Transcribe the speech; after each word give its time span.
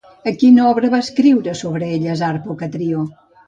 A 0.29 0.31
quina 0.43 0.63
obra 0.69 0.89
va 0.93 1.03
escriure 1.05 1.55
sobre 1.61 1.93
elles 1.99 2.27
Harpocratió? 2.33 3.09